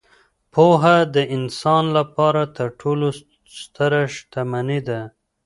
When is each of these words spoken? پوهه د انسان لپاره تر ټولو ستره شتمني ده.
پوهه 0.53 0.97
د 1.15 1.17
انسان 1.37 1.83
لپاره 1.97 2.41
تر 2.57 2.67
ټولو 2.81 3.07
ستره 3.59 4.01
شتمني 4.15 4.79
ده. 4.87 5.01